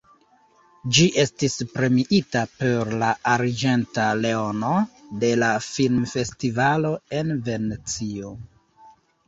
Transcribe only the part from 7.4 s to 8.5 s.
Venecio.